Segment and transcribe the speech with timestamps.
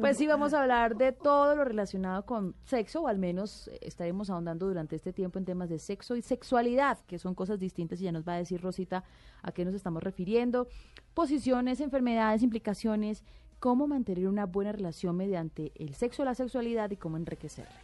[0.00, 3.78] Pues sí, vamos a hablar de todo lo relacionado con sexo, o al menos eh,
[3.82, 8.00] estaremos ahondando durante este tiempo en temas de sexo y sexualidad, que son cosas distintas
[8.00, 9.02] y ya nos va a decir Rosita
[9.42, 10.68] a qué nos estamos refiriendo,
[11.14, 13.24] posiciones, enfermedades, implicaciones,
[13.58, 17.80] cómo mantener una buena relación mediante el sexo, la sexualidad y cómo enriquecerla,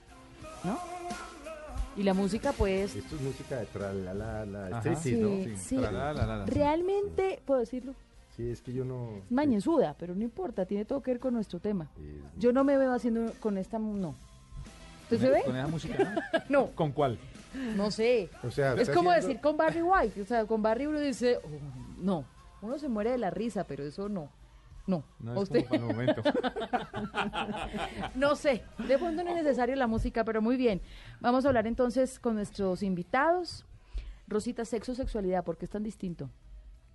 [0.63, 0.79] ¿no?
[1.97, 4.79] Y la música, pues, Esto es música de tralala, la Ajá.
[4.81, 5.29] striptease, ¿no?
[5.45, 5.77] sí, sí.
[5.77, 6.45] Tralalala.
[6.47, 7.95] realmente, puedo decirlo,
[8.37, 9.11] Sí, es que yo no...
[9.25, 11.89] es mañezuda, pero no importa, tiene todo que ver con nuestro tema.
[12.37, 14.15] Yo no me veo haciendo con esta, no.
[15.05, 15.43] ¿Usted se ve?
[15.45, 16.15] ¿Con esa música?
[16.49, 16.67] No, no?
[16.75, 17.19] ¿Con cuál?
[17.77, 18.29] no sé.
[18.43, 21.39] o sea, Es como haciendo- decir con Barry White, o sea, con Barry uno dice,
[21.45, 22.25] oh, no,
[22.63, 24.29] uno se muere de la risa, pero eso no.
[24.87, 26.23] No, No ¿A es usted, como para el momento.
[28.17, 30.81] no sé, de pronto no es necesario la música, pero muy bien.
[31.21, 33.65] Vamos a hablar entonces con nuestros invitados.
[34.27, 36.29] Rosita, sexo, sexualidad, ¿por qué es tan distinto?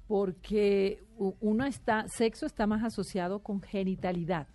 [0.10, 1.04] Porque
[1.40, 4.48] uno está, sexo está más asociado con genitalidad.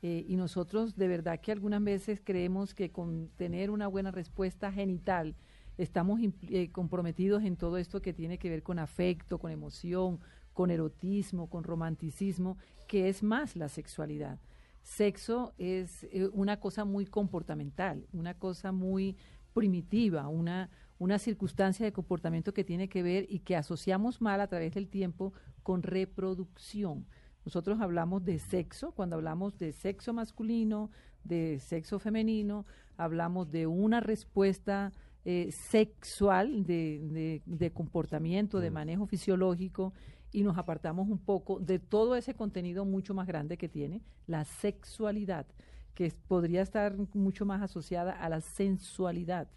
[0.00, 4.72] Eh, y nosotros de verdad que algunas veces creemos que con tener una buena respuesta
[4.72, 5.36] genital
[5.76, 10.20] estamos eh, comprometidos en todo esto que tiene que ver con afecto, con emoción,
[10.54, 14.40] con erotismo, con romanticismo, que es más la sexualidad.
[14.80, 19.18] Sexo es eh, una cosa muy comportamental, una cosa muy
[19.52, 24.48] primitiva, una, una circunstancia de comportamiento que tiene que ver y que asociamos mal a
[24.48, 25.32] través del tiempo
[25.62, 27.06] con reproducción.
[27.44, 30.90] Nosotros hablamos de sexo, cuando hablamos de sexo masculino,
[31.24, 34.92] de sexo femenino, hablamos de una respuesta
[35.24, 39.92] eh, sexual, de, de- de comportamiento, de manejo fisiológico,
[40.32, 44.44] y nos apartamos un poco de todo ese contenido mucho más grande que tiene la
[44.44, 45.46] sexualidad,
[45.94, 49.48] que podría estar mucho más asociada a la sensualidad,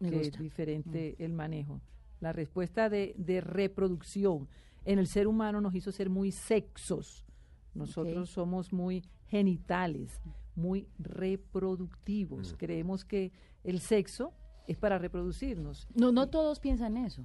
[0.00, 0.36] Me que gusta.
[0.36, 1.80] es diferente el manejo.
[2.20, 4.48] La respuesta de, de reproducción
[4.84, 7.24] en el ser humano nos hizo ser muy sexos.
[7.74, 10.20] Nosotros somos muy genitales,
[10.56, 12.54] muy reproductivos.
[12.58, 13.32] Creemos que
[13.64, 14.32] el sexo
[14.66, 15.86] es para reproducirnos.
[15.94, 17.24] No, no todos piensan eso.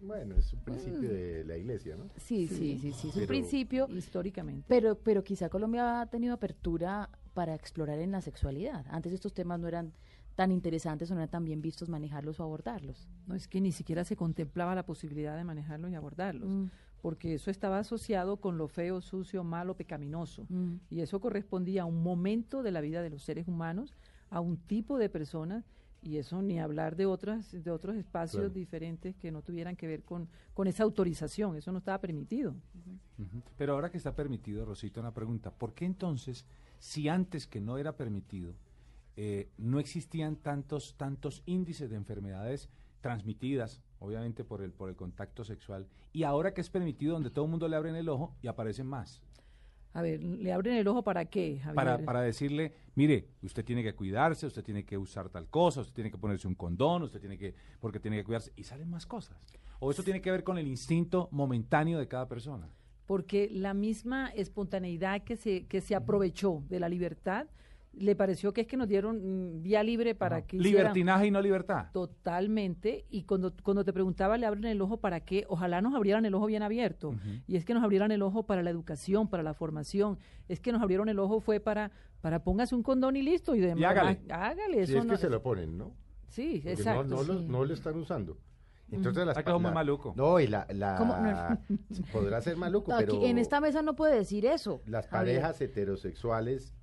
[0.00, 2.04] Bueno, es un principio de la iglesia, ¿no?
[2.16, 4.64] Sí, sí, sí, sí, es un Pero- principio, históricamente.
[4.66, 8.86] pero, pero quizá Colombia ha tenido apertura para explorar en la sexualidad.
[8.88, 9.92] Antes estos temas no eran
[10.40, 13.06] tan interesantes o no eran tan bien vistos manejarlos o abordarlos.
[13.26, 16.64] No es que ni siquiera se contemplaba la posibilidad de manejarlos y abordarlos, Mm.
[17.02, 20.46] porque eso estaba asociado con lo feo, sucio, malo, pecaminoso.
[20.48, 20.76] Mm.
[20.88, 23.92] Y eso correspondía a un momento de la vida de los seres humanos,
[24.30, 25.66] a un tipo de personas,
[26.00, 28.54] y eso ni hablar de otras, de otros espacios Claro.
[28.54, 32.54] diferentes que no tuvieran que ver con, con esa autorización, eso no estaba permitido.
[33.58, 35.50] Pero ahora que está permitido, Rosita, una pregunta.
[35.50, 36.46] ¿Por qué entonces,
[36.78, 38.54] si antes que no era permitido,
[39.16, 42.68] eh, no existían tantos, tantos índices de enfermedades
[43.00, 47.44] transmitidas, obviamente por el, por el contacto sexual, y ahora que es permitido, donde todo
[47.44, 49.22] el mundo le abren el ojo y aparecen más?
[49.92, 51.74] A ver, ¿le abren el ojo para qué, Javier?
[51.74, 55.94] Para, para decirle, mire, usted tiene que cuidarse, usted tiene que usar tal cosa, usted
[55.94, 59.06] tiene que ponerse un condón, usted tiene que, porque tiene que cuidarse, y salen más
[59.06, 59.36] cosas.
[59.80, 62.68] O eso tiene que ver con el instinto momentáneo de cada persona.
[63.10, 67.48] porque la misma espontaneidad que se, que se aprovechó de la libertad,
[67.92, 70.46] le pareció que es que nos dieron mm, vía libre para Ajá.
[70.46, 71.86] que hicieran Libertinaje y no libertad.
[71.92, 76.24] totalmente, y cuando, cuando te preguntaba, le abren el ojo para qué, ojalá nos abrieran
[76.24, 77.14] el ojo bien abierto,
[77.46, 80.18] y es que nos abrieran el ojo para la educación, para la formación,
[80.48, 81.90] es que nos abrieron el ojo fue para,
[82.20, 84.20] para póngase un condón y listo, y demás, hágale.
[84.30, 85.92] hágale, Si eso es no- que se lo ponen, ¿no?
[86.28, 87.04] sí, Porque exacto.
[87.04, 88.38] no, no, no lo están usando.
[88.92, 90.14] Entonces las pa- muy maluco.
[90.16, 91.16] No, y la, la ¿Cómo?
[91.16, 91.58] No.
[92.12, 94.80] podrá ser maluco, Aquí, pero en esta mesa no puede decir eso.
[94.86, 96.74] las parejas heterosexuales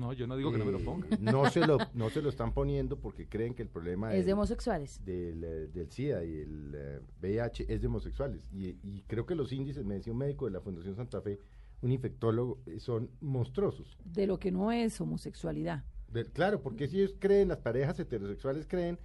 [0.00, 1.06] No, yo no digo que no me lo eh, ponga.
[1.20, 4.24] no se lo no se lo están poniendo porque creen que el problema Es de
[4.24, 5.04] del- homosexuales.
[5.04, 8.48] del, eh, del SIDA y el eh, VIH es de homosexuales.
[8.52, 11.38] Y, y creo que los índices, me decía un médico de la Fundación Santa Fe,
[11.82, 13.96] un infectólogo, eh, son monstruosos.
[14.04, 15.84] De lo que no es homosexualidad.
[16.12, 18.98] De- claro, porque si ellos creen, las parejas heterosexuales creen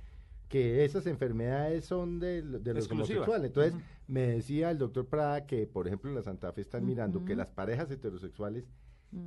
[0.50, 3.48] que esas enfermedades son de, de los homosexuales.
[3.48, 3.74] Entonces,
[4.08, 7.36] me decía el doctor Prada que, por ejemplo, en la Santa Fe están mirando que
[7.36, 8.66] las parejas heterosexuales,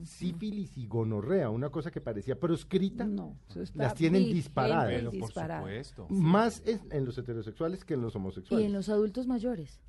[0.05, 3.37] sífilis y gonorrea, una cosa que parecía proscrita, No,
[3.75, 4.87] las tienen vigente, disparadas.
[4.89, 5.61] Pero por disparada.
[5.61, 6.07] supuesto.
[6.11, 8.67] más es en los heterosexuales que en los Y homosexuales.
[8.67, 9.81] en los adultos mayores.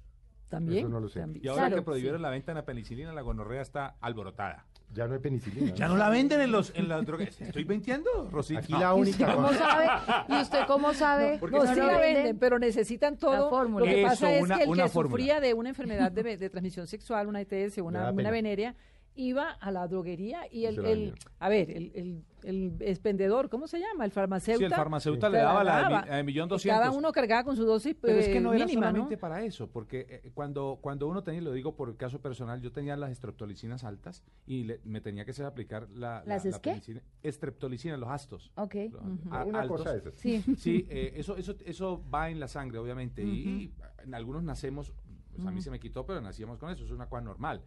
[0.50, 0.80] También.
[0.80, 1.19] Eso no lo sé.
[1.19, 1.46] también.
[1.46, 2.24] Y ahora Claro, que prohibieron sí.
[2.24, 4.66] la venta de la penicilina, la gonorrea está alborotada.
[4.92, 5.75] Ya no hay penicilina.
[5.75, 7.40] Ya no la venden en los en las drogas.
[7.40, 8.60] ¿Estoy mintiendo, Rosita?
[8.62, 9.28] Aquí la ¿Y única.
[9.28, 9.86] usted cómo sabe?
[10.28, 11.38] ¿Y usted cómo sabe?
[11.40, 12.13] porque No, no sí la venden?
[12.16, 13.51] venden, pero necesitan todo.
[13.51, 13.86] fórmula.
[13.86, 15.12] Lo que Eso, pasa es una- que el que fórmula.
[15.12, 18.75] sufría de una enfermedad de, de transmisión sexual, una ETS, una, una pena.
[19.15, 20.75] Iba a la droguería y el,
[21.11, 24.06] la a ver, el, el, el expendedor, ¿cómo se llama?
[24.06, 24.59] El farmacéutico.
[24.69, 26.79] Sí, el farmacéutico le daba la de de millón doscientos.
[26.81, 29.19] Cada uno cargaba con su dosis Pero es que eh, no era mínima, solamente ¿no?
[29.19, 32.61] para eso, porque eh, cuando, cuando uno tenía, y lo digo por el caso personal,
[32.61, 36.45] yo tenía las estreptolicinas altas y le- me tenía que hacer aplicar la, la, ¿Las
[36.45, 36.71] la es qué?
[36.71, 38.51] penicilina- Estreptolicina, los astos.
[38.55, 38.75] Ok.
[38.91, 39.01] los
[39.33, 39.77] a- Una altos.
[39.79, 40.13] cosa de esas.
[40.15, 40.44] Sí.
[40.57, 43.21] Sí, eh, eso, eso, eso va en la sangre, obviamente.
[43.23, 43.73] y, y
[44.03, 44.94] en algunos nacemos,
[45.35, 47.62] pues a mí se me quitó, pero nacíamos con eso, eso es una cosa normal.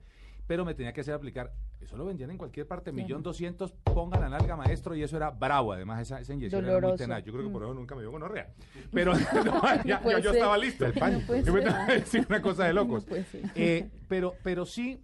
[0.47, 4.19] Pero me tenía que hacer aplicar, eso lo vendían en cualquier parte, millón doscientos, ponga
[4.19, 7.05] la nalga maestro, y eso era bravo, además esa, esa inyección era muy Doloroso.
[7.05, 7.25] tenaz.
[7.25, 8.53] Yo creo que por eso nunca me dio gonorrea.
[8.93, 10.85] Pero no, ya- puede yo, estaba listo.
[10.85, 11.33] Del pánico.
[11.33, 13.07] a decir una cosa de locos.
[13.09, 13.17] No.
[13.55, 15.01] Eh, pero, pero sí,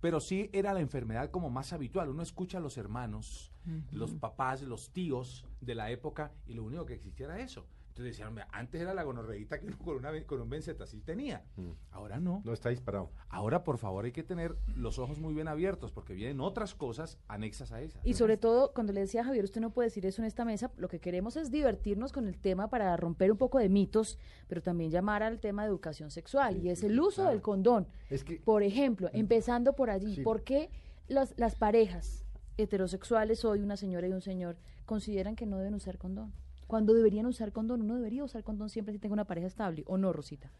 [0.00, 2.08] pero sí era la enfermedad como más habitual.
[2.08, 3.52] Uno escucha a los hermanos,
[3.92, 7.66] los papás, los tíos de la época y lo único que existía era eso.
[7.98, 10.48] Entonces decían, "Hombre, antes era la gonorreíta que uno con, una, con un
[10.86, 11.42] sí tenía.
[11.90, 12.42] Ahora no.
[12.44, 13.10] No está disparado.
[13.28, 17.18] Ahora, por favor, hay que tener los ojos muy bien abiertos porque vienen otras cosas
[17.26, 18.00] anexas a esas.
[18.06, 20.44] Y sobre todo, cuando le decía a Javier, usted no puede decir eso en esta
[20.44, 24.16] mesa, lo que queremos es divertirnos con el tema para romper un poco de mitos,
[24.46, 27.88] pero también llamar al tema de educación sexual, y es el uso del condón.
[28.10, 30.22] Es que Por ejemplo, empezando por allí, Sí.
[30.22, 30.70] ¿por qué
[31.08, 32.24] los- las parejas
[32.58, 34.56] heterosexuales, hoy una señora y un señor,
[34.86, 36.32] consideran que no deben usar condón?
[36.68, 39.96] Cuando deberían usar condón, uno debería usar condón siempre si tenga una pareja estable, ¿o
[39.98, 40.52] no, Rosita?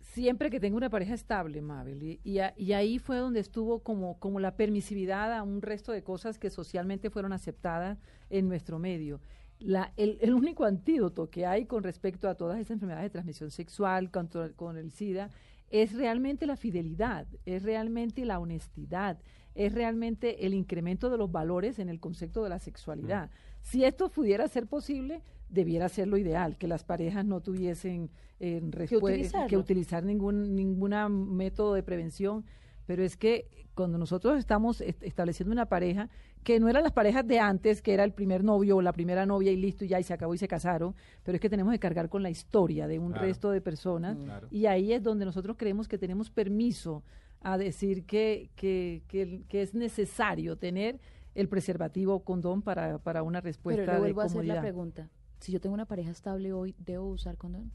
[0.00, 2.02] Siempre que tenga una pareja estable, Mabel.
[2.02, 6.02] Y, y y ahí fue donde estuvo como, como la permisividad a un resto de
[6.04, 7.98] cosas que socialmente fueron aceptadas
[8.30, 9.20] en nuestro medio.
[9.58, 14.10] La, el, único antídoto que hay con respecto a todas esas enfermedades de transmisión sexual,
[14.10, 15.30] contra- con el SIDA,
[15.70, 19.18] es realmente la fidelidad, es realmente la honestidad,
[19.54, 23.30] es realmente el incremento de los valores en el concepto de la sexualidad.
[23.62, 28.10] Si esto pudiera ser posible, debiera ser lo ideal, que las parejas no tuviesen
[28.40, 29.48] eh, utilizarlo.
[29.48, 32.44] que utilizar ningún ninguna método de prevención,
[32.86, 36.08] pero es que cuando nosotros estamos est- estableciendo una pareja,
[36.44, 39.26] que no eran las parejas de antes, que era el primer novio o la primera
[39.26, 41.72] novia y listo, y ya y se acabó y se casaron, pero es que tenemos
[41.72, 43.26] que cargar con la historia de un Claro.
[43.26, 44.48] resto de personas, Claro.
[44.50, 47.02] y ahí es donde nosotros creemos que tenemos permiso
[47.40, 51.00] a decir que, que, que, que es necesario tener
[51.34, 55.10] el preservativo condón para, para una respuesta Pero le vuelvo de a hacer la pregunta.
[55.38, 57.70] Si yo tengo una pareja estable hoy, ¿debo usar condón?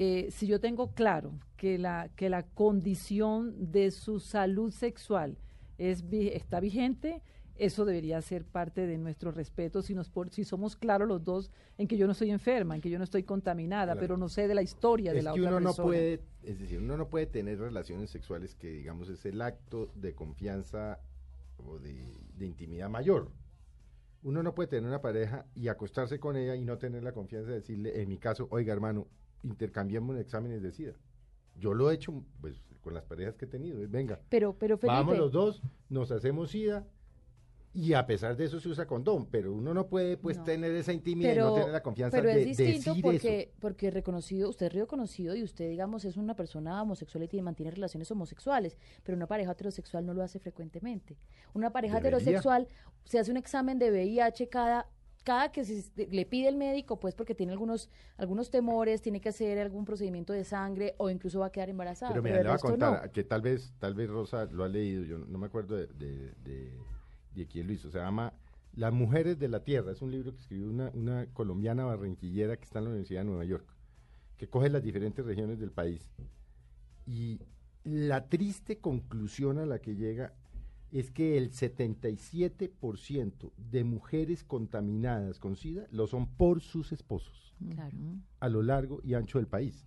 [0.00, 5.38] eh, si yo tengo claro que la, que la condición de su salud sexual
[5.76, 7.22] es, está vigente,
[7.58, 11.50] eso debería ser parte de nuestro respeto si, nos, por- si somos claros los dos
[11.76, 14.00] en que yo no estoy enferma, en que yo no estoy contaminada, Claro.
[14.00, 15.86] pero no sé de la historia de es la que otra uno no persona.
[15.86, 20.14] puede, es decir, uno no puede tener relaciones sexuales que digamos es el acto de
[20.14, 21.00] confianza
[21.58, 23.30] o de, de intimidad mayor.
[24.22, 27.50] Uno no puede tener una pareja y acostarse con ella y no tener la confianza
[27.50, 29.06] de decirle, en mi caso, oiga hermano,
[29.42, 30.94] intercambiemos exámenes de SIDA.
[31.56, 34.94] Yo lo he hecho pues con las parejas que he tenido, venga, Pero, pero Felipe,
[34.94, 36.86] vamos los dos, nos hacemos SIDA
[37.74, 40.44] y a pesar de eso se usa condón, pero uno no puede pues No.
[40.44, 43.50] tener esa intimidad y no tener la confianza pero de es distinto decir porque, eso.
[43.60, 47.70] porque reconocido, usted es reconocido y usted, digamos, es una persona homosexual y tiene, mantiene
[47.70, 51.16] relaciones homosexuales, pero una pareja heterosexual no lo hace frecuentemente.
[51.54, 52.18] Una pareja Debería.
[52.18, 52.68] heterosexual
[53.04, 54.88] se hace un examen de VIH cada
[55.24, 59.28] cada que se- le pide el médico, pues porque tiene algunos algunos temores, tiene que
[59.28, 62.12] hacer algún procedimiento de sangre o incluso va a quedar embarazada.
[62.12, 63.12] Pero Pero, mira, le voy a contar no.
[63.12, 66.32] que tal vez, tal vez Rosa lo ha leído, yo no me acuerdo de, de,
[66.42, 66.72] de,
[67.34, 68.32] de quién lo hizo, se llama
[68.74, 72.64] Las Mujeres de la Tierra, es un libro que escribió una, una colombiana barranquillera que
[72.64, 73.66] está en la Universidad de Nueva York,
[74.36, 76.08] que coge las diferentes regiones del país.
[77.06, 77.40] Y
[77.84, 80.34] la triste conclusión a la que llega
[80.90, 87.96] es que el 77% de mujeres contaminadas con SIDA lo son por sus esposos Claro.
[88.38, 89.84] a lo largo y ancho del país.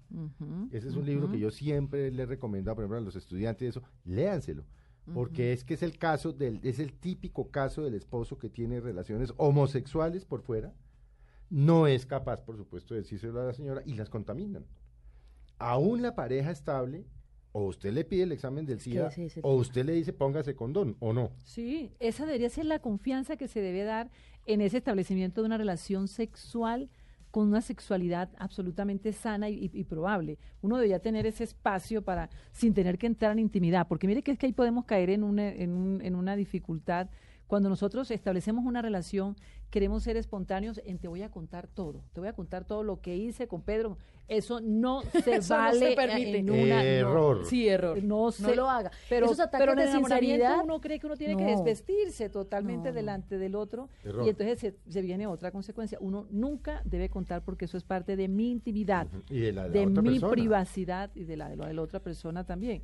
[0.72, 3.70] Ese es un libro que yo siempre le he recomendado, por ejemplo, a los estudiantes,
[3.70, 4.66] eso, léanselo.
[5.14, 8.80] Porque es que es el caso del, es el típico caso del esposo que tiene
[8.80, 10.74] relaciones homosexuales por fuera,
[11.50, 14.66] no es capaz, por supuesto, de decírselo a la señora y las contaminan.
[15.58, 17.06] Aún la pareja estable,
[17.52, 21.12] o usted le pide el examen del SIDA, o usted le dice póngase condón, o
[21.12, 21.32] no.
[21.44, 24.12] Sí, esa debería ser la confianza que se debe dar
[24.46, 26.90] en ese establecimiento de una relación sexual
[27.32, 30.38] con una sexualidad absolutamente sana y, y- probable.
[30.62, 34.32] Uno debería tener ese espacio para, sin tener que entrar en intimidad, porque mire que
[34.32, 37.10] es que ahí podemos caer en una, en, un- en una dificultad
[37.52, 39.36] Cuando nosotros establecemos una relación,
[39.72, 43.02] queremos ser espontáneos en te voy a contar todo, te voy a contar todo lo
[43.02, 43.98] que hice con Pedro.
[44.30, 46.38] Eso no se Eso no vale se permite.
[46.38, 46.82] en una no.
[46.82, 47.46] Error.
[47.46, 48.02] Sí, error.
[48.02, 48.90] No, se- lo haga.
[49.10, 52.84] Pero, Esos ataques pero en de sinceridad, uno cree que uno tiene que desvestirse totalmente
[52.88, 52.96] No, no.
[52.96, 54.26] delante del otro Error.
[54.26, 55.98] y entonces se, se viene otra consecuencia.
[56.00, 59.68] Uno nunca debe contar porque eso es parte de mi intimidad, Y de la, de
[59.68, 60.32] la de otra mi persona.
[60.32, 62.82] privacidad y de la de la de la otra persona también.